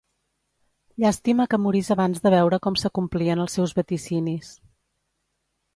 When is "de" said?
2.23-2.33